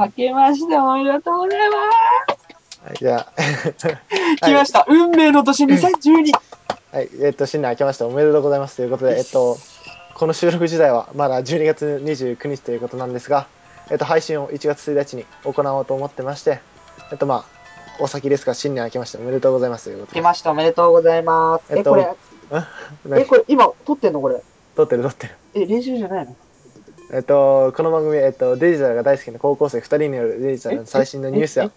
[0.00, 1.76] 明けましておめでとうございま
[2.86, 3.42] はい、じゃあ、
[3.76, 3.88] す。
[4.40, 4.86] 来ました。
[4.88, 6.32] 運命の年2012。
[6.92, 9.58] はい、えっと、新年明けましておめでとうございますということで、えっと、
[10.14, 13.46] この収録自体はまだ12月29日ということなんですが、
[13.90, 16.60] えっと、配信を1月1日に行おうと思ってまして、
[17.12, 20.20] えっと、まあ、お先ですが、新年明けましておめでとうございますということで。
[20.20, 20.50] 来ました。
[20.50, 21.64] おめでとうございます。
[21.74, 22.08] え、えっとこれ、
[22.52, 22.62] え、
[23.04, 23.26] 何？
[23.26, 24.40] これ、今、撮ってんのこれ？
[24.74, 25.34] 撮ってる撮ってる。
[25.54, 26.34] え、練習じゃないの？
[27.12, 31.68] えっと、この番組、えっと、デジタルが大好きな高校生2人によるデジタルの最新のニュースや、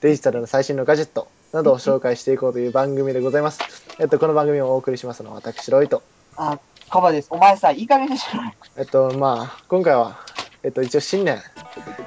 [0.00, 3.60] デジタルの最新のガジェットなどを紹介していこうという番組でございます。
[3.98, 6.02] えっと、この番組をお送りしますのは私、ロイと。
[6.36, 7.28] あ、カバです。
[7.30, 8.52] お前さ、いい加減にしろよ。
[8.78, 10.20] えっと、まあ、今回は、
[10.62, 11.42] えっと、一応新年、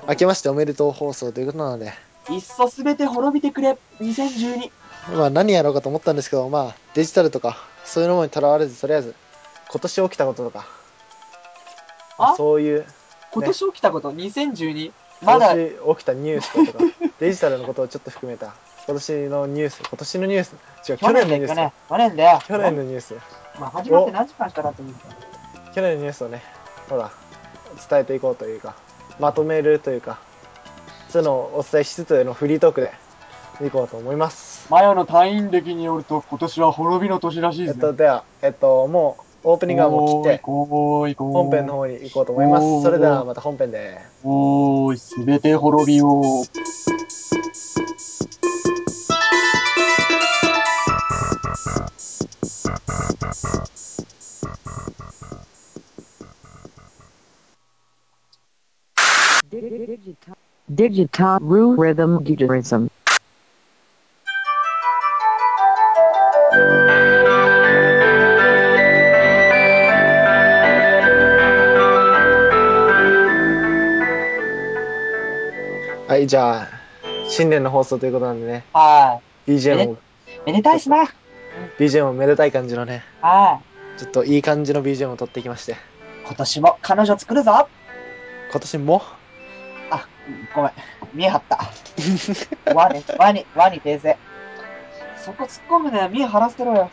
[0.09, 1.93] 明けましておめでとう放送ということなので、
[2.31, 3.77] いっそすべて滅びてくれ。
[3.99, 4.71] 2012。
[5.15, 9.13] まあ、何やろうかと思ったんですけど、まあ、デジタルとか、そういうものにとらわれず、とりあえず、
[9.69, 10.80] 今年起きたこととか、
[12.21, 12.35] あ？
[12.35, 12.85] そういう、
[13.31, 14.91] 今年起きたこと、2012。
[15.21, 16.85] まだ、今年起きたニュースとか、
[17.19, 18.53] デジタルのことをちょっと含めた、
[18.87, 20.53] 今年のニュース、今年のニュース、
[20.89, 21.71] 違う、去去年のニュース。
[21.89, 22.39] 去年だよ。
[22.47, 23.15] 去年のニュース、
[23.59, 24.93] まあ、始まって何時間したかと思う
[25.73, 26.41] 去年のニュースをね、
[26.89, 27.11] ほら、
[27.89, 28.75] 伝えていこうというか、
[29.19, 30.19] まとめるというか、
[31.09, 32.91] そういうのをお伝えしつつのフリートークで
[33.67, 34.67] いこうと思います。
[34.69, 37.81] マヤの隊員歴によると、今年は滅びの年らしいですね。
[37.83, 42.83] えっと、では、えっと、もう、オープニングはもう切って、本編の方に行こうと思います。
[42.83, 43.97] それではまた本編で。
[44.23, 46.45] おーい、すべて滅びよう。
[59.49, 60.37] Digital,
[60.69, 62.90] digital rhythm guitarism.
[76.21, 76.67] い、じゃあ、
[77.27, 79.97] 新年の放送ということなんでね、は BGM も、い。
[80.45, 81.03] めでたいっすな。
[81.77, 83.61] BGM もめでたい感じのね、は
[83.97, 83.99] い。
[83.99, 85.75] ちょっといい感じの BGM を取ってきまして、
[86.25, 87.67] 今年も彼女作るぞ。
[88.51, 89.01] 今年も、
[89.89, 90.07] あ、
[90.55, 90.71] ごめん。
[91.13, 91.59] 見え張った。
[92.73, 94.17] 輪ね、輪に、輪に訂正。
[95.17, 96.09] そこ突っ込むね。
[96.11, 96.91] 見え張らせてろよ。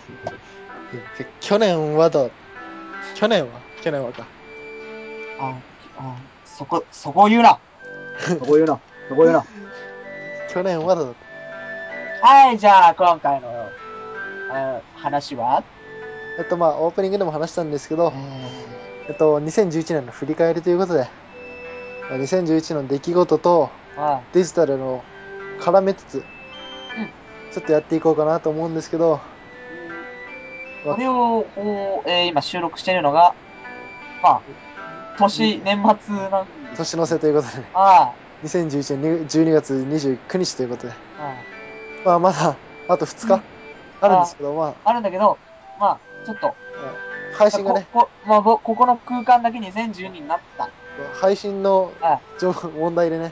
[1.40, 2.32] 去年はどう？
[3.14, 3.60] 去年は？
[3.82, 4.26] 去年はか。
[5.40, 5.54] あ、
[5.98, 7.60] あ、そこ、そこ言うな。
[8.18, 8.80] そこ言うな。
[9.08, 9.44] そこ言うな。
[10.50, 11.16] 去年はどう
[12.22, 13.48] はい、じゃあ、今回の、
[14.50, 15.62] あ話は、
[16.38, 18.12] えっと、まあ、オープニングでも話したんですけど
[19.08, 21.08] え、えっと、2011年の振り返りということで、
[22.08, 23.70] まあ2011の出来事と
[24.32, 25.02] デジタルの
[25.60, 26.24] 絡めつつ、
[27.52, 29.20] ちょっとやっていこうかなと思うんですけど、
[30.84, 30.84] い。
[30.84, 31.46] これを、
[32.06, 33.34] えー今収録してるのが、
[34.22, 34.40] まあ、
[35.18, 36.78] 年、年末なんです。
[36.78, 38.14] 年の瀬ということで、は
[38.44, 41.22] 2011年12月29日ということで、い。
[41.22, 41.36] はい。
[42.04, 42.56] まあ、まだ、
[42.88, 43.42] あと2日
[44.00, 45.38] あるんですけど、まあるんだけど、
[45.78, 46.54] まあ、ちょっと、あ、
[47.36, 50.64] 配信がね、ここ、まあ、ぼここの空間だけ2012になった。
[50.66, 50.70] う
[51.20, 51.92] 配信の
[52.76, 53.30] 問題でね、ん。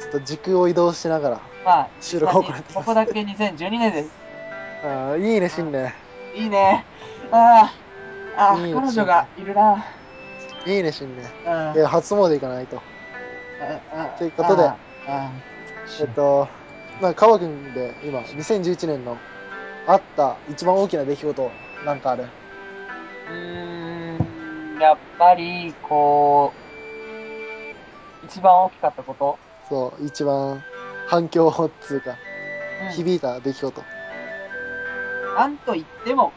[0.00, 4.10] ちょっと時空を移動しながらまあ、収録を行っていますここだけ2012年です。
[4.84, 5.92] あーいいね、新年。
[6.34, 6.84] いいね。
[7.32, 7.72] あ
[8.36, 9.84] あ、ああ、彼女がいるな。
[10.64, 11.24] いいね、新年。
[11.70, 11.76] うん。
[11.76, 12.80] いや、初詣行かないと。
[14.18, 14.70] ということで
[16.00, 16.48] えっと、
[17.00, 19.16] まあ、川君で今、2011年の
[19.86, 21.50] あった一番大きな出来事、
[21.84, 22.24] なんかある？
[22.24, 26.52] うーん、やっぱり、こ
[28.22, 30.60] う、一番大きかったこと、そう、一番
[31.06, 32.16] 反響っつうか、
[32.82, 32.92] うん。
[32.92, 33.82] 響いた出来事。
[35.36, 36.32] なんと言っても、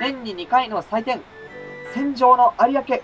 [0.00, 1.22] 年に2回の祭典、
[1.94, 3.00] 戦場の有明、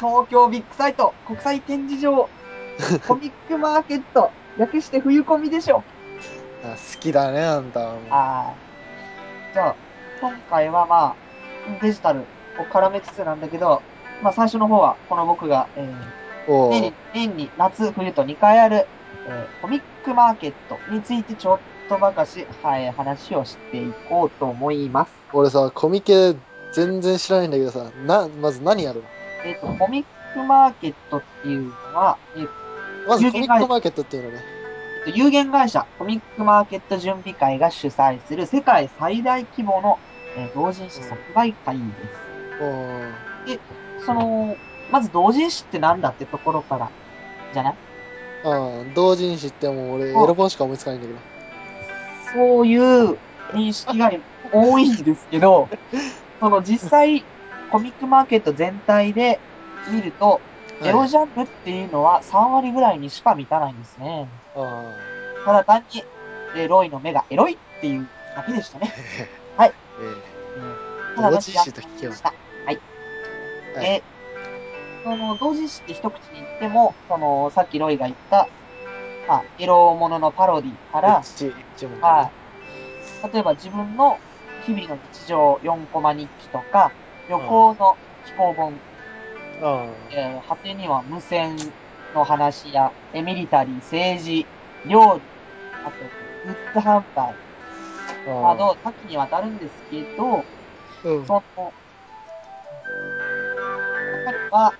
[0.00, 2.28] 東京ビッグサイト、国際展示場、
[3.06, 5.82] コミックマーケット、略して冬コミでしょ。
[6.64, 8.02] あ好きだね、あんたはもう。
[8.10, 9.74] あーじゃあ、
[10.20, 11.14] 今回はまあ、
[11.82, 12.24] デジタルを
[12.72, 13.80] 絡めつつなんだけど、
[14.22, 16.16] まあ最初の方は、この僕が、えー
[16.48, 18.86] お年にー、年に夏、冬と2回ある、
[19.28, 21.58] えーコミックマーケットについてちょっ
[21.88, 25.12] とばかし、はい、話をしていこうと思います。
[25.32, 26.34] 俺さ、コミケ
[26.72, 29.08] 全然知らないんだけどさ、な、まず何やるの？
[29.46, 30.04] えっ、と、コミッ
[30.34, 32.46] クマーケットっていうのは、えっ
[33.08, 34.44] まずコミックマーケットっていうのね。
[35.04, 39.98] と、有限会社コミックマーケット準備会が主催する世界最大規模の、
[40.36, 42.60] えー同人誌即売会です。
[42.60, 43.14] おー
[44.04, 44.56] その、
[44.90, 46.90] まず同人誌ってなんだってところから、
[47.54, 47.74] じゃない？
[48.44, 51.20] あー同人誌ってもう俺、エおロ本しか思いつかないんだけど。
[52.34, 53.18] そういう
[53.52, 54.10] 認識が
[54.52, 55.68] 多いんですけど、
[56.40, 57.24] その実際、
[57.70, 59.40] コミックマーケット全体で
[59.90, 60.40] 見ると、
[60.82, 64.28] エロジャンルっていうのは3割ぐらいにしか満たないんですね。
[64.54, 64.92] あ
[65.44, 66.02] ただ単に、
[66.56, 68.92] エロいの目がエロいっていうだけでしたね。
[69.56, 69.62] あ。
[69.62, 69.72] はい。
[70.00, 72.30] えただ同時視と聞けばした。
[72.30, 72.78] はい。
[73.74, 74.02] はいえ
[75.04, 78.48] その、同時視って一口に言っても、その、さっきロイが言った、
[79.28, 81.22] まあ、エロもののパロディかえら。
[83.32, 84.18] 例えば自分の
[84.66, 86.92] 日々の日常4コマ日記とか、
[87.28, 88.82] 旅行の寄稿本、
[89.62, 91.56] あえー果てには無線
[92.12, 94.50] の話や、えミリタリー、政治、
[94.84, 95.30] 料理、
[95.84, 96.12] あと、
[96.44, 97.38] グッズ販売
[98.26, 98.30] あ。
[98.40, 100.48] など、多岐にわたるんですけど、
[101.02, 101.26] うん。
[101.26, 101.74] その、
[104.24, 104.76] 中には、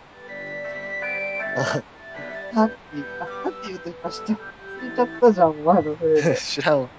[2.52, 6.34] なんて言うか、なんて言うとかしちゃ、忘れちゃったじゃん、ワードフレーズ。
[6.40, 6.90] 知らんわ。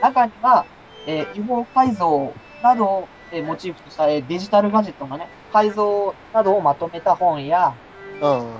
[0.00, 0.68] 中には、
[1.06, 7.74] えー違法改造などを、えーモチーフとした、えーデジタルガジェットのね、改造などをまとめた本や、
[8.20, 8.56] うん。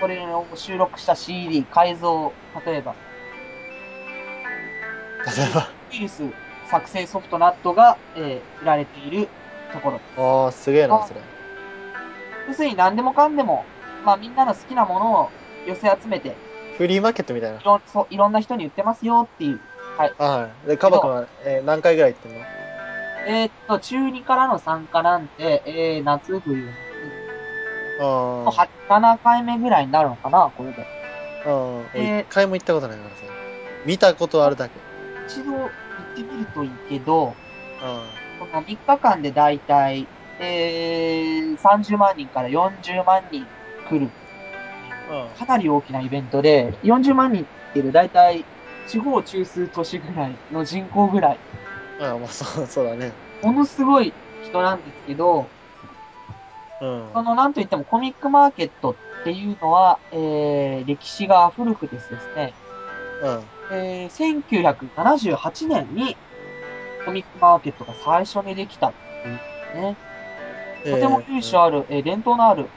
[0.00, 2.32] これを収録した CD、改造、
[2.66, 2.94] 例えば、
[5.36, 5.68] 例えば。
[5.92, 6.22] ウイルス
[6.70, 9.28] 作成ソフトなどが、えー売られている
[9.72, 10.44] ところ。
[10.44, 11.20] ああ、すげえな、それ。
[12.48, 13.64] 要するに何でもかんでも、
[14.04, 15.30] まあみんなの好きなものを
[15.66, 16.34] 寄せ集めて、
[16.78, 17.60] フリーマーケットみたいな。
[17.60, 19.60] いろんそういろんな人に売ってますよっていう。
[19.98, 20.06] は
[20.64, 20.68] い。
[20.68, 22.44] で、カバ君は、えー何回ぐらい行ってんの？
[23.28, 26.68] えーっと、中2からの参加なんで、えー、夏、冬、
[28.00, 30.86] あは7回目ぐらいになるのかな、これで。
[31.44, 31.50] あ。
[31.50, 31.84] うん。
[31.94, 33.16] えー一回も行ったことないからさ。
[33.84, 34.78] 見たことあるだけ。
[35.26, 35.70] 一度行っ
[36.14, 37.34] てみるといいけど、
[37.82, 38.04] あ
[38.38, 40.06] この3日間でだいたい、
[40.38, 43.44] えー、30万人から40万人
[43.88, 44.08] 来る、
[45.10, 45.36] あ。
[45.36, 48.44] かなり大きなイベントで、40万人っていうだいたい
[48.86, 51.38] 地方中枢都市ぐらいの人口ぐらい、
[52.00, 53.12] ああ、まあ、そう、そうだね。
[53.42, 54.12] ものすごい
[54.44, 55.46] 人なんですけど、
[56.80, 57.10] うん。
[57.14, 62.54] そのなんといってもコミックマーケットっていうのは、えー、歴史が古くですですね、
[63.22, 63.76] うん。
[63.76, 66.16] えー、1978年に
[67.04, 69.96] コミックマーケットが最初にできたっていうね、
[70.84, 72.68] とても由緒ある、えー伝統のある、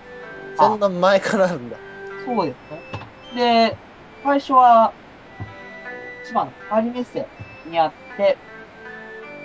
[0.57, 1.77] そんな前からあるんだ。
[2.25, 3.69] そうですね。
[3.69, 3.77] で、
[4.23, 4.93] 最初は、
[6.25, 7.25] 千葉のパリメッセ
[7.69, 8.37] にあって、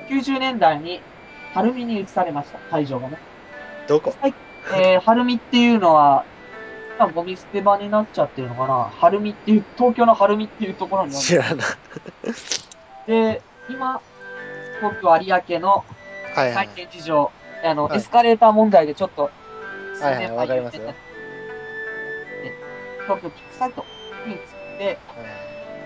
[0.04, 1.00] 90年代に
[1.52, 3.18] 晴海に移されました、会場がね。
[3.88, 4.14] どこ？
[4.74, 6.24] えー、晴海っていうのは、
[6.96, 11.12] 今ゴミ捨て場になっちゃってるのかな晴海っていう、東京の晴海っていうところに。
[11.12, 11.66] 知らない。
[13.06, 14.00] で、今、
[14.80, 15.84] 東京有明の
[16.34, 16.66] はいはい。
[16.66, 17.30] 再建事情、
[17.64, 19.30] あの、はいエスカレーター問題でちょっと、
[20.00, 20.94] はいはいわかりますよで
[23.04, 23.84] 東京ビッグサイト
[24.26, 24.98] について、はい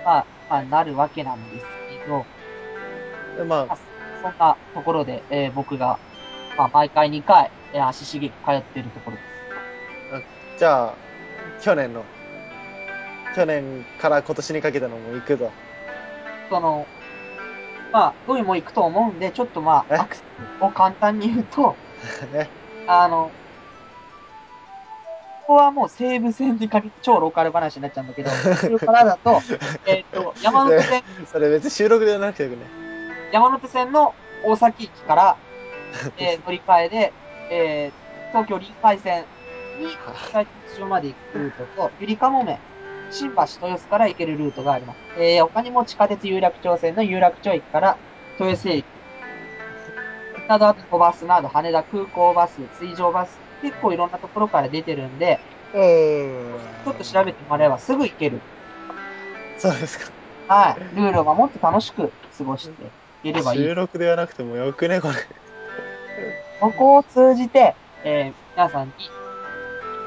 [0.05, 1.67] まあ、まあ、なるわけなんです
[2.03, 2.25] けど、
[3.37, 3.79] でまあ、
[4.23, 5.99] そんなところで、えー僕が、
[6.57, 10.59] まあ、毎回2回、えー足しげく通っているところです。
[10.59, 10.95] じゃあ、
[11.63, 12.05] 去年の、
[13.37, 15.53] 去年から今年にかけてのも行くぞ。
[16.51, 16.87] その、
[17.93, 19.95] まあ、どういうも行くと思うんで、ちょっとまえ？
[19.95, 21.77] あ、アクセスを簡単に言うと、
[22.33, 22.51] ね。
[22.89, 23.31] あの、
[25.47, 29.41] ここはもう西武線に限って超ローカル話になっちゃうんだけど、 それからだと、
[29.87, 32.67] えっと、山手線、それ別に収録ではなくてよくね。
[33.31, 35.41] 山手線の大崎駅から、
[36.17, 37.17] えー乗り換えで、
[37.49, 37.97] えー
[38.33, 39.29] 東京臨海線
[39.75, 42.63] に北口まで行くルートと、ゆりかもめ、
[43.09, 45.01] 新橋豊洲から行けるルートがあります。
[45.15, 48.01] えー他にも地下鉄有楽町線の有楽町駅から
[48.39, 48.87] 豊洲駅、
[50.49, 56.59] など、あとバスなど、羽田空港バス、水上バス、結構いろんなところから出てるんで、うん。
[56.83, 58.45] ちょっと調べてもらえばすぐ行ける。
[59.59, 60.13] そうですか。
[60.47, 60.95] はい。
[60.97, 63.75] ルールを守って楽しく過ごしていければいい収。
[63.75, 65.15] 録ではなくてもよくね、これ。
[66.61, 69.01] ここを通じて、えー皆さんに、こ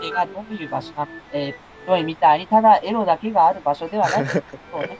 [0.03, 4.27] れがどういう場所なのえー、ロイみたいにただエロだけがある場所ではない。
[4.27, 4.41] そ
[4.77, 4.97] うね。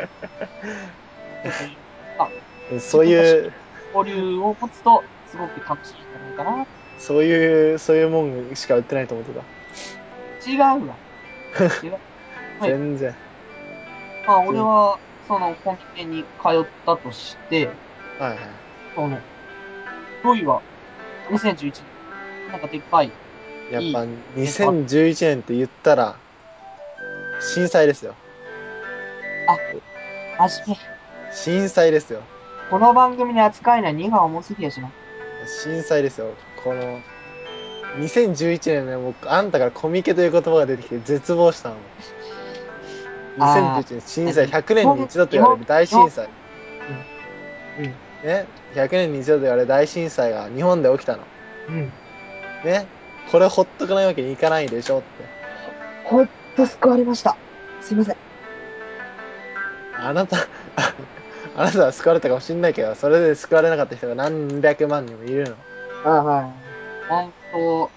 [2.79, 3.51] そういう、
[3.93, 6.65] 交流を持つと、すごく楽しいんじゃないかな。
[6.97, 10.49] そういう、そういうもんしか売ってないと思ってた。
[10.49, 10.95] 違うわ。
[11.83, 11.91] 違う。
[12.59, 13.15] はい全然。
[14.25, 16.29] まあ、俺は、その、コンビニに通
[16.61, 17.69] ったとして、
[18.21, 18.39] はいはい。
[18.93, 19.17] その、
[20.23, 20.61] ロイは、
[21.31, 23.11] 2011年、なんかでっかい、
[23.71, 24.03] やっぱ
[24.39, 26.15] 2011年って言ったら、
[27.39, 28.13] 震災ですよ。
[30.37, 30.77] 真面
[31.33, 32.21] 震災ですよ。
[32.71, 32.77] 目。
[32.77, 34.91] この番組に扱えない荷が重すぎやしな。
[35.63, 36.35] 震災ですよ。
[36.63, 36.99] この、
[38.01, 41.75] 2011年ね、もう、あんたからコミケという言葉が出てきて絶望したの。
[43.39, 46.27] あー2011年、震災、100年に一度と言われる大震災。
[47.79, 48.10] うん。
[48.23, 51.23] ね、100年に一度と言われる大震災が日本で起きたの。
[51.69, 51.91] うん。
[52.63, 52.87] ね、
[53.31, 55.07] これほっとかないわけにいかないでしょって。
[56.05, 57.35] ほんと救われました。
[57.81, 58.15] すいません。
[59.97, 60.41] あなた、あ
[61.57, 65.55] あなたは救われたかもしんないけど、それで救われなかった人が何百万人もいるの。
[66.05, 66.45] あはい。
[67.09, 67.91] ほんと、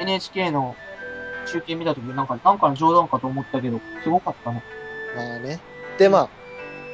[0.00, 0.74] NHK の
[1.46, 4.62] 中継見たときなんか、なんかの冗談かと思ったけど、すごかったね。
[5.16, 5.60] まあね。
[5.98, 6.28] で、まあ、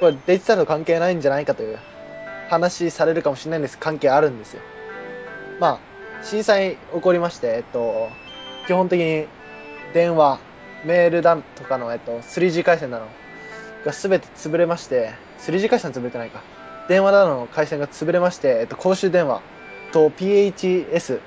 [0.00, 1.78] これデジタルと関係ないんじゃないかという
[2.48, 4.62] 話されるかもしれないんです関係あるんですよ。
[5.60, 5.80] ま
[6.20, 8.08] あ、震災起こりまして、えっと、
[8.66, 9.26] 基本的に
[9.94, 10.38] 電話、
[10.84, 13.06] メールだとかの、えっと、3G 回線なの
[13.84, 16.42] が全て潰れまして、3G 回線潰れてないか。
[16.88, 19.42] 電話などの回線が潰れまして、えっと、公衆電話
[19.92, 21.20] と PHS、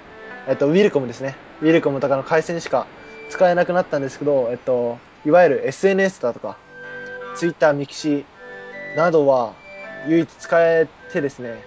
[0.48, 1.36] えっと、ウィルコムですね。
[1.62, 2.88] ウィルコムとかの回線しか
[3.30, 6.58] 使えなくなったんですけど、えっと、いわゆる SNS だとか、
[7.36, 9.54] Twitter、ミクシーなどは
[10.08, 11.64] 唯一使えてですね、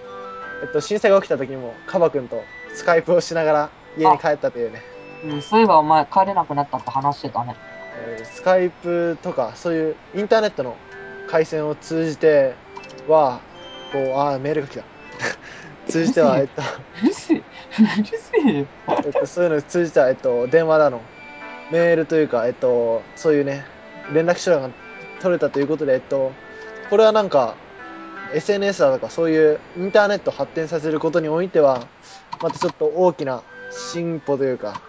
[0.63, 2.43] えっと、震災が起きた時にもカバ君と
[2.75, 4.83] スカイプをしながら家に帰ったというね、
[5.25, 7.57] うん、そういえばお前帰れなくなったって話してたね。
[7.97, 10.77] えースカイプとかそういうインターネットの
[11.27, 12.55] 回線を通じて
[13.09, 13.41] は、
[13.93, 14.85] こう、あー、メールが来た。
[15.91, 16.63] 通じては、えっと、
[17.03, 17.39] うるせえ。
[17.39, 18.67] うるせえよ。
[19.05, 21.01] えっと、そういうのを通じた、えっと、電話だの、
[21.71, 23.65] メールというか、えっと、そういうね、
[24.13, 24.71] 連絡手段が
[25.21, 26.33] 取れたということで、えっと、
[26.91, 27.55] これはなんか、
[28.35, 31.87] SNS だとか、そういうインターネットを発展させることにおいては、
[32.43, 34.81] またちょっと大きな進歩というか、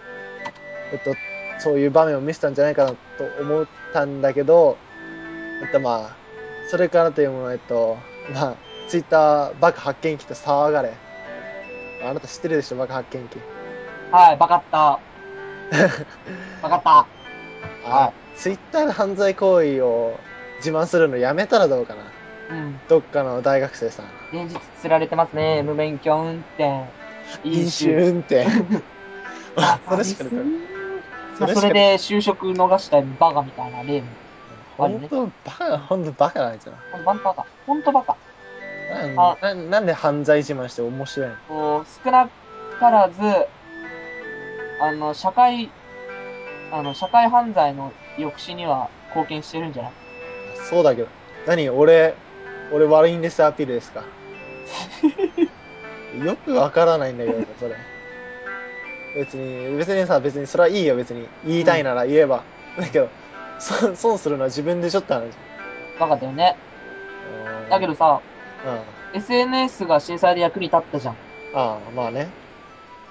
[0.92, 1.14] えっと、
[1.58, 2.96] そういう場面を見せたんじゃないかなと
[3.40, 4.76] 思ったんだけど、
[5.62, 6.16] えっとまあ、
[6.68, 7.98] それからというもの、えっと、
[8.32, 8.56] まあ、
[8.88, 10.92] ツイッター爆発見機と騒がれ。
[12.04, 13.38] あなた知ってるでしょ、爆発見機。
[14.10, 14.98] はい、バカった。
[16.62, 17.06] バカった。
[17.86, 20.18] あ、ツイッターで犯罪行為を
[20.58, 22.02] 自慢するのやめたらどうかな。
[22.48, 22.80] うん。
[22.88, 24.06] どっかの大学生さん。
[24.32, 25.62] 現実釣られてますね。
[25.62, 26.84] 無免許運転。
[27.44, 28.46] 飲酒運転。
[29.56, 30.44] あ、 それしか出てない。
[31.40, 34.08] まあ、それで就職逃したバカみたいな例も。
[34.76, 36.76] ほんと、バカ、ほんとバカなんじゃん。
[37.04, 37.46] ほんとバカ。
[37.66, 38.16] ほんとバカ。
[38.90, 41.36] なんななんで犯罪自慢して面白いの？
[41.48, 42.28] こう、少な
[42.78, 43.20] からず、
[44.80, 45.70] あの、社会、
[46.72, 49.92] あの、社会犯罪の抑止には貢献してるんじゃない？
[50.68, 51.08] そうだけど。
[51.46, 52.14] 何俺、
[52.72, 54.02] 俺悪いんですアピールですか？
[56.24, 57.74] よくわからないんだけどさ、それ。
[59.16, 61.26] 別に、別にさ、別にそれはいいよ、別に。
[61.46, 62.42] 言いたいなら言えば。
[62.78, 63.08] だけど、
[63.58, 65.24] そ損するのは自分でしょって話。
[65.98, 66.56] バカだよね。
[67.64, 68.20] うんだけどさ、
[69.12, 69.20] うん。
[69.20, 71.14] SNS が震災で役に立ったじゃん。
[71.54, 72.28] ああ、まあね。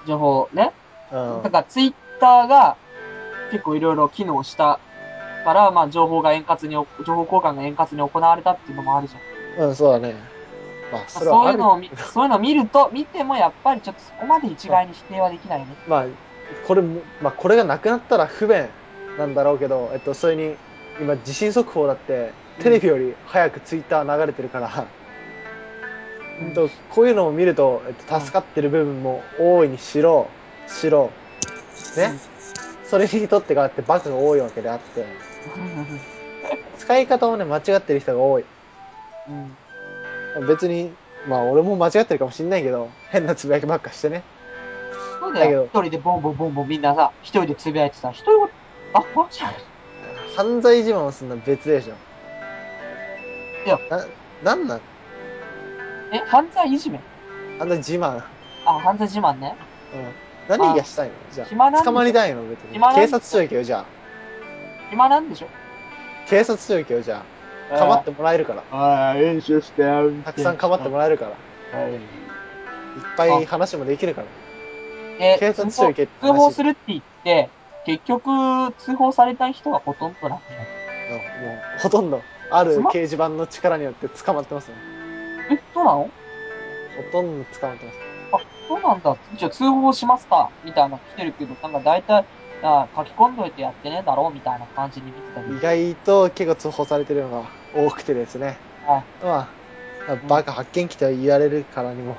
[0.06, 0.72] 情報ね。
[1.12, 1.42] うん。
[1.42, 2.76] だからツイッターが
[3.50, 4.78] 結構いろいろ機能した
[5.44, 9.35] から、まあ情報が円滑に、情報交換が円滑に行われたっていうのもあるじゃん。
[9.58, 10.14] うん、そうだね。
[10.92, 15.76] まあ、それはそういうのを見、そういうのを見ると、見てもやっぱりちょっとそこまで一概に否定はできないよね。
[15.88, 16.06] まあ、
[16.66, 18.68] これも、まあ、これがなくなったら不便
[19.18, 20.56] なんだろうけど、えっと、それに、
[21.00, 24.86] 今、地震速報だって、テレビより早くツイッター流れてるから、
[26.40, 26.54] うん。
[26.54, 30.28] と、こういうのを見ると、えっと、助かってる部分も大いにしろ、
[30.66, 31.10] しろ、
[31.96, 32.18] ね、
[32.84, 35.04] それにとってがあってバカが多いわけであって、
[36.78, 38.44] 使い方をね、間違ってる人が多い。
[39.28, 40.46] うん。
[40.46, 40.92] 別に、
[41.28, 44.22] まあ、俺も間違ってるかもしんないけど、変なつぶやきばっかしてね。
[45.20, 45.64] そうだよ。
[45.72, 48.48] 一人でボンボンボンボンみんなさ、一人でつぶやいてさ、一人ご
[48.92, 49.40] あ、マジ？
[50.36, 51.94] 犯罪自慢をするのは別でしょ。
[53.66, 54.06] いや、な、
[54.42, 54.80] なんなん？
[56.12, 57.00] え、犯罪いじめ？
[57.58, 58.22] 犯罪自慢。
[58.66, 59.56] あ、犯罪自慢ね。
[59.94, 60.58] うん。
[60.60, 61.14] 何がしたいの？
[61.32, 61.82] じゃあ。
[61.82, 62.42] 捕まりたいの？
[62.48, 62.74] 別に。
[62.74, 63.06] 暇なんでしょ？
[63.06, 63.84] 警察署行けよ、じゃあ。
[64.90, 65.48] 暇なんでしょ？
[66.28, 67.35] 警察署行けよ、じゃあ。
[67.68, 68.64] かばってもらえるから。
[68.70, 71.26] ああ、練習してやるたくさんかばってもらえるか
[71.72, 71.78] ら。
[71.78, 71.92] はい。
[71.92, 72.00] いっ
[73.16, 74.28] ぱい話もできるから。
[75.18, 77.50] で警察署行けって話通報するって言って、
[77.86, 78.30] 結局、
[78.78, 80.62] 通報された人がほとんどなんだよ。
[81.10, 84.76] うんもう、ほとんど、ある掲示板の力によって捕まってますね。
[85.50, 86.04] え、そうなの？
[86.04, 86.12] ほ
[87.12, 87.98] とんど捕まってます。
[88.32, 89.16] あ、そうなんだ。
[89.38, 90.50] じゃあ通報しますか？
[90.64, 92.26] みたいなの来てるけど、なんか大体、
[92.62, 95.60] あ書き込んどいてやってねえだろうみたいな感じに見てた意。
[95.60, 98.58] 外と結構通報されてるのが多くてですね。
[98.86, 99.48] はいま
[100.08, 102.16] あ、バカ発見器と言われるからにも、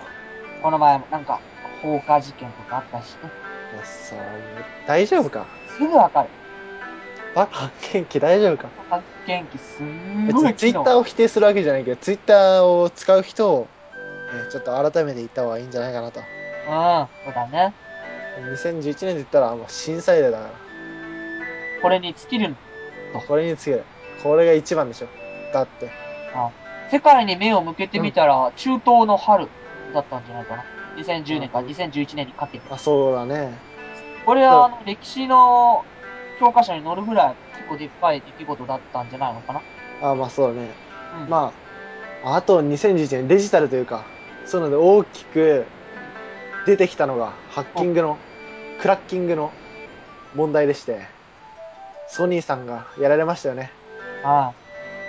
[0.61, 1.39] この前もなんか、
[1.81, 3.29] 放火事件とかあったしね。
[3.75, 5.45] まあ、さあ、大丈夫か？
[5.77, 6.29] すぐわかる。
[7.35, 8.67] バカ発見器大丈夫か？
[8.89, 13.67] 発見器すん別ごいツイッターを否定するわけじゃないけど、ツイッターを使う人を、ね、
[14.51, 16.19] ちょっと改めて言った方がいいんじゃないかなと。
[16.19, 16.25] うん、
[17.25, 17.73] そうだね。
[18.41, 20.51] 2011年で言ったら、もう震災だから。
[21.81, 22.55] これに尽きる。
[23.27, 23.83] これにつける。
[24.23, 25.07] これが一番でしょ。
[25.53, 25.89] だって。
[26.91, 29.49] 世界に目を向けてみたら、中東の春
[29.93, 30.63] だったんじゃないかな。
[30.97, 32.67] 2010年かうん2011年にかけて。
[32.69, 33.57] あ、そうだね。
[34.25, 35.85] これは、あの、歴史の
[36.39, 39.61] 教科書に載るぐらい結構でっかい出来事だったんじゃないのかな。
[40.01, 40.69] あまあそうだね。
[41.23, 41.29] うん。
[41.29, 41.53] ま
[42.23, 44.05] あ、あと2011年デジタルというか、
[44.45, 45.65] そういうので大きく
[46.67, 48.17] 出てきたのがハッキングの、
[48.81, 49.53] クラッキングの
[50.35, 51.07] 問題でして、
[52.09, 53.71] ソニーさんがやられましたよね。
[54.21, 54.51] あ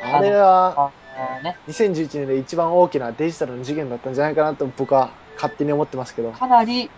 [0.04, 0.92] あれはあ、あ
[1.40, 1.56] あね。
[1.66, 6.88] 2011年で一番大きなデジタルの事件だったんじゃないかなと僕は勝手に思ってますけど、かなり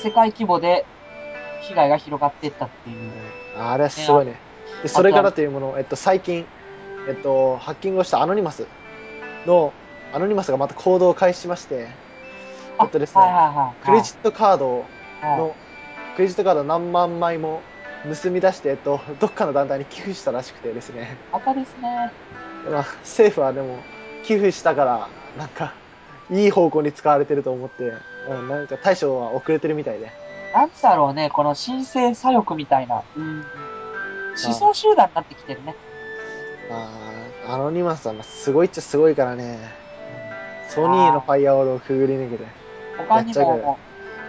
[0.00, 0.86] 世界規模で
[1.62, 3.10] 被害が広がっていったっていう。
[3.58, 4.36] あれはすごいね。
[4.84, 6.46] で、それからというもの、えっと、最近、
[7.08, 8.68] えっと、ハッキングをしたアノニマス
[9.46, 9.72] の、
[10.12, 11.88] アノニマスがまた行動を開始しまして、
[12.82, 13.84] えっとですね、はいはいはい。
[13.84, 14.84] クレジットカード
[15.20, 15.54] はいの、
[16.16, 17.60] クレジットカード何万枚も
[18.22, 22.12] 盗み出して、えっと、 どっかの団体に寄付したらしくてですね、赤ですね。
[22.70, 23.78] まあ、政府はでも、
[24.24, 25.08] 寄付したから、
[25.38, 25.72] なんか、
[26.30, 27.92] いい方向に使われてると思って、
[28.28, 30.10] うん、なんか対処は遅れてるみたいで。
[30.54, 33.02] なんだろうね、この神聖左翼みたいな。
[33.16, 33.44] うん。
[34.44, 35.74] 思想集団になってきてるね。
[36.70, 36.88] ま
[37.48, 39.58] あ、アノニマスはまあすごいっちゃすごいからね、
[40.68, 42.59] ソニーのファイアウォールをくぐり抜けて。
[43.08, 43.78] 他にも、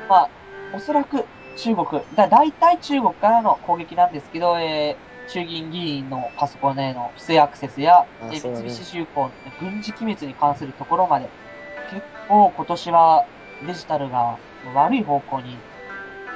[0.10, 0.30] まあ、
[0.76, 1.26] おそらく
[1.58, 11.30] 中国、だ大体中国からの攻撃なんですけど、えー衆議院議員のパソコンへの不正アクセスや、え三菱重工の、ね、軍事機密に関するところまで、
[11.90, 13.26] 結構今年は
[13.66, 14.38] デジタルが
[14.76, 15.58] 悪い方向に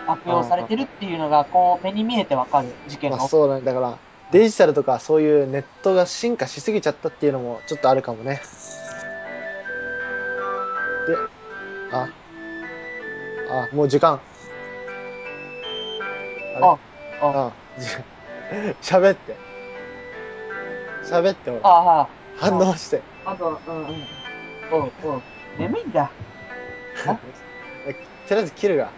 [0.08, 3.62] 悪用されてるっていうのが、こう、目に見えてわかる事件がまあそうだね。
[3.62, 3.98] だから、
[4.32, 8.42] デジタルとかそういうネットが進化しすぎちゃったっていうのもちょっとあるかもね。
[11.08, 11.18] で、
[11.92, 12.08] あ、
[13.50, 14.22] あ、もう時間。
[16.56, 16.66] あれ？
[16.66, 16.80] あ
[17.22, 17.88] ああ、じ
[18.98, 19.36] 喋って。
[21.10, 21.62] 喋ってほら。
[21.70, 23.02] ああ、反応して。
[23.26, 23.86] あと、うんうん。
[24.72, 25.22] おうおう
[25.58, 26.12] 眠いんだ。
[27.06, 28.90] とりあえず切るが。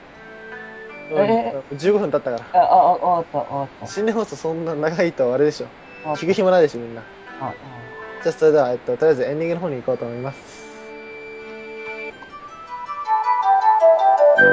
[1.11, 3.85] うんえ15分経ったかあ、あ、あ、終わった、終わった。
[3.85, 3.87] ら。
[3.87, 5.67] 新年放送そんな長いとあれでしょ。
[6.15, 7.01] 聞く暇ないでしょ、みんな。
[7.39, 7.53] あ
[8.23, 10.66] じゃあそれでは、えっと、とりあえずエンディングの方に行こうと思います。
[14.37, 14.43] じ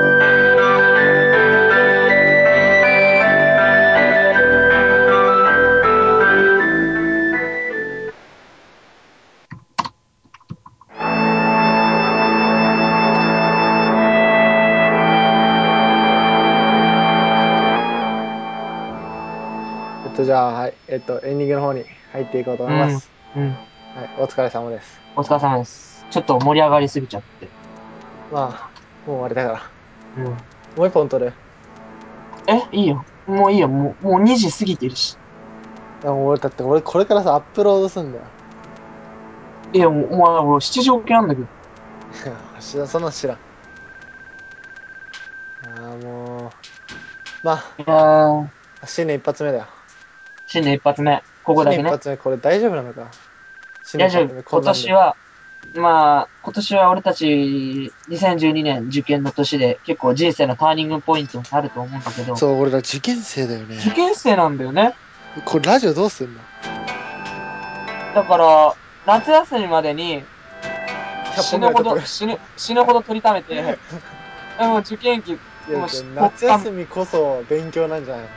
[20.33, 20.75] ゃあ、はい。
[20.89, 23.11] えっと、エンディングの方に入っていこうと思います。
[23.37, 23.43] うん。
[23.43, 23.49] うん。
[23.51, 23.59] はい。
[24.23, 24.99] お疲れ様です。
[25.15, 26.07] お疲れ様です。
[26.11, 27.49] ちょっと盛り上がりすぎちゃって。
[28.33, 28.75] まあ、
[29.07, 29.74] もう終わりだから。
[30.17, 30.25] うん。
[30.25, 31.33] もう一本取る。
[32.47, 33.05] え、いいよ。
[33.27, 33.69] もういいよ。
[33.69, 35.19] もう、もう2時過ぎてるし。
[36.05, 38.25] あもう俺、だって俺これからさ、アップロードすんだよ。
[39.73, 41.49] いや、もう、お前、俺7時起きなんだけど。
[42.61, 43.39] 知らん、そんなん知らん。
[45.61, 46.51] ああ、もう。
[47.43, 49.67] まあ、新年一発目だよ。
[50.47, 51.23] 新年一発目。
[51.43, 51.83] ここだけね。
[51.83, 53.11] 新年一発目、これ大丈夫なのか？
[53.83, 54.27] 新大丈夫。
[54.27, 55.17] 年一発目こ今年は、
[55.73, 63.79] まあ、今年は俺たち、2012年受験の年で結構人生のターニングポイントになると思うんだけど、そう、俺ら受験生だよね。
[63.79, 64.97] 受験生なんだよね。
[65.45, 66.41] これラジオどうすんの？
[68.15, 68.75] だから、
[69.07, 70.25] 夏休みまでに
[71.35, 73.55] 100死ぬほど、死ぬ、死ぬほど取りためて、
[74.59, 75.33] でも受験期、
[75.69, 78.29] もうし夏休みこそ勉強なんじゃないの？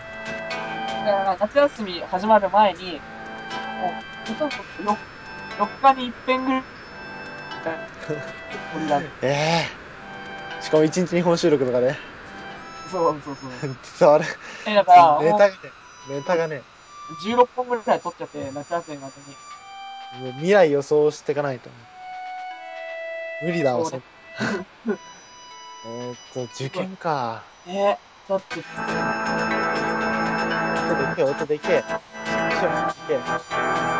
[1.06, 3.94] だから夏休み始まる前に、も
[4.26, 4.56] う、ほとんど
[4.92, 4.98] 4,
[5.60, 6.52] 4日に一遍ぐ
[7.68, 7.80] らい、
[8.74, 9.66] 取りだめえ
[10.62, 11.96] えしかも一日日本収録とかで。
[12.92, 13.78] そうそうそう。
[13.84, 14.26] それ、
[14.66, 15.56] え、だから、もネタがね、
[16.10, 16.64] ネタがね、
[17.26, 19.14] う16本ぐらい取っちゃって、夏休みまで
[20.22, 20.24] に。
[20.24, 21.70] もう未来予想していかないと。
[23.44, 27.44] 無理だわ、そえーっと、受験か。
[27.66, 28.60] えだって、
[30.92, 31.68] 音でけ、音でけ。
[31.68, 31.76] 切
[33.16, 33.97] っ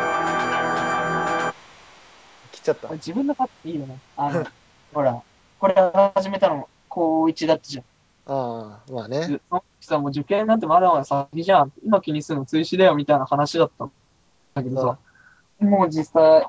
[2.68, 2.88] ちゃった。
[2.94, 3.98] 自分のパッていいよね。
[4.16, 4.44] あの、
[4.92, 5.22] ほら、
[5.58, 5.74] これ
[6.14, 7.84] 始めたの、高1だったじゃん。
[8.30, 9.20] ああ、まあね。
[9.20, 11.72] でその時さ、もう受験なんてまだまだ先じゃん。
[11.84, 13.92] 今気にするの追試だよみたいな話だったん
[14.54, 14.98] だけどさ、
[15.60, 16.46] もう実際、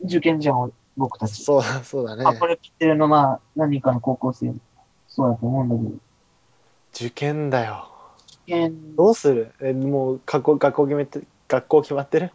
[0.00, 1.42] 受験じゃん、僕たち。
[1.42, 2.24] そうだ、そうだね。
[2.26, 4.54] あ、これ聞いてるの、まあ、何人かの高校生、
[5.06, 5.90] そうだと思うんだけど、
[6.94, 7.88] 受験だよ。
[8.26, 9.52] 受験、どうする？
[9.60, 12.32] え、もう、学校、学校決めて、学校決まってる？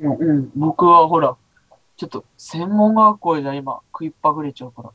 [0.00, 1.36] もううん、僕はほら、
[1.96, 4.92] ちょっと、専門学校じゃ今、食いっぱぐれちゃうか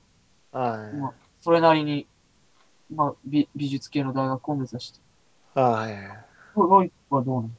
[0.54, 0.94] ら、はい。
[0.96, 2.06] まあ、それなりに、
[2.94, 5.00] まあ、美美術系の大学を目指して。
[5.54, 5.94] はい。
[6.56, 7.50] ロロイはどうなの？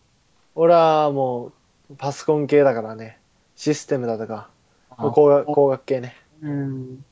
[0.55, 1.53] 俺はも
[1.91, 3.19] う、パソコン系だからね。
[3.57, 4.49] システムだとか、
[4.91, 6.15] あ工学工学系ね。
[6.41, 7.05] うん、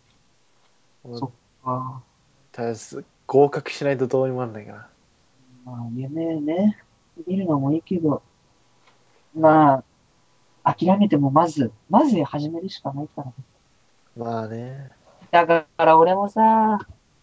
[1.14, 1.30] そっ
[1.64, 2.02] か。
[2.52, 4.88] とりあえず、合格しないとどうにもなんないから。
[5.64, 6.78] まあ、夢ね。
[7.26, 8.22] 見るのもいいけど、
[9.34, 9.84] まあ、
[10.74, 13.32] 諦めてもまず、まず始めるしかないからね。
[14.16, 14.90] まあね。
[15.30, 16.78] だから俺もさ、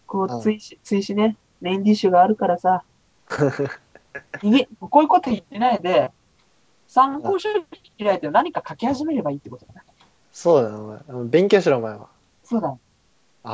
[0.06, 2.82] こう追試、追試ね、メインディッシュがあるからさ、
[3.28, 6.10] 逃げ、こういうこと言ってないで、
[6.86, 7.50] 参考書
[7.98, 9.82] 開いて何か書き始めればいいってことだな。
[10.32, 11.24] そうだよ、お前。
[11.28, 12.08] 勉強しろ、お前は。
[12.44, 12.76] そうだ。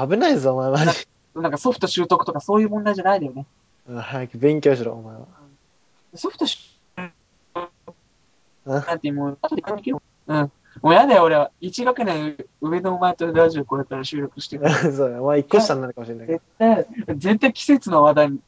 [0.07, 1.09] 危ないぞ、お前、マジ。
[1.35, 3.46] なんかソフト習得とかそういう問題じゃないんだよね。
[3.88, 5.26] うん早く勉強しろ、お前は。
[6.14, 6.59] ソフト習
[8.64, 9.98] なんてもう、後でできる。
[10.27, 10.53] うん。
[10.83, 11.50] もうやだよ、俺は。
[11.61, 14.68] 1学年上のお前とラジオこれから収録してる。
[14.92, 16.46] そうだよ、お前一個下になるかもしれないけど絶。
[17.07, 18.40] 対、絶対季節の話題に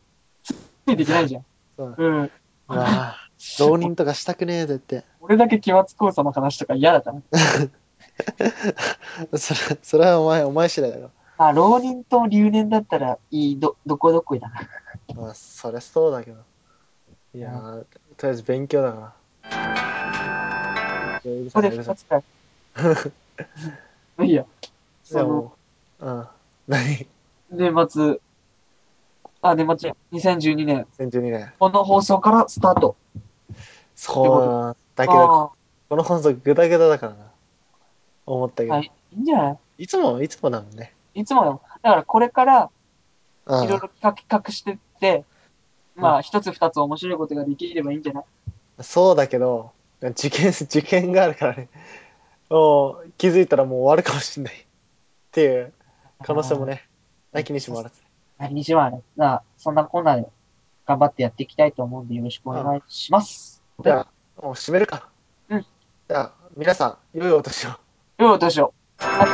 [0.44, 0.50] つ
[0.92, 1.44] いていけないじゃん。
[1.76, 2.22] そううん。
[2.22, 2.31] う
[2.68, 3.16] わあ
[3.61, 5.05] 浪人とかしたくねえ、絶対。
[5.20, 7.20] 俺だけ期末講座の話とか嫌だから。
[9.38, 11.11] それ、それはお前、お前次第だよ。
[11.38, 14.62] まあ、浪人と留年だったらいい、ど、どこどこいだな。
[15.14, 16.38] まあ、そりゃそうだけど。
[17.35, 17.85] いやー、
[18.16, 19.12] とりあえず勉強だから。
[21.24, 22.22] うるそれさいうるさい二つかい。
[24.26, 24.42] いいや。
[24.42, 24.46] い
[25.04, 25.52] その、
[26.00, 26.26] う、うん。
[26.68, 27.06] 何？
[27.50, 28.20] 年末、
[29.42, 31.52] あ、年末、2012年、?2012 年。
[31.59, 32.96] この放送からスタート。
[33.94, 35.50] そうだけど、あ
[35.88, 37.30] この放送グダグダだからな。
[38.26, 38.74] 思ったけど。
[38.74, 39.59] あはい、いいんじゃない？
[39.85, 40.92] いつも、いつもだもんね。
[41.14, 41.61] いつもよ。
[41.82, 42.70] だからこれから、
[43.46, 45.24] うんいろいろ企画企画してって、
[45.94, 48.24] まあ、一つ二つ面白いことができればいいんじゃない？
[48.80, 51.68] そうだけど、受験、 受験があるからね。
[52.50, 54.54] もう、気づいたらもう終わるかもしんない。
[54.54, 54.58] っ
[55.32, 55.72] ていう
[56.22, 56.86] 可能性もね、
[57.32, 57.94] なきにしもあらず。
[58.38, 59.00] 何にしろあれ。
[59.16, 60.26] なあ、そんなこんなで
[60.86, 63.62] 頑張ってやっていきたいと思うんでよろしくお願いします。
[63.82, 65.08] じゃあ、もう閉めるか。
[65.48, 65.62] うん。
[65.62, 67.70] じゃあ、皆さん、良いお年を。
[67.70, 67.76] よ
[68.18, 68.72] いお年を。
[68.98, 69.26] あっ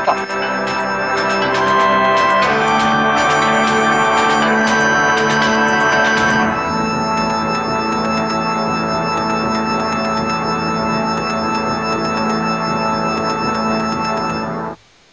[1.77, 1.82] た。